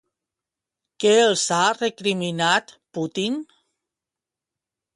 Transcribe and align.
Què 1.03 1.11
els 1.25 1.43
ha 1.59 1.59
recriminat 1.75 2.73
Putin? 2.99 3.37